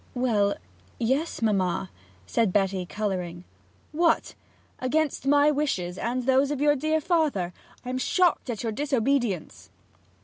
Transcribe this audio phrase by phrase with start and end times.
[0.15, 0.55] 'Well
[0.97, 1.91] yes, mamma,'
[2.25, 3.43] says Betty, colouring.
[3.91, 4.33] 'What
[4.79, 7.53] against my wishes and those of your dear father!
[7.85, 9.69] I am shocked at your disobedience!'